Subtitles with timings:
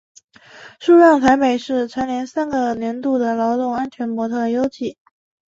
[0.79, 4.97] 苏让台北市蝉联三个年度的劳动安全特优纪。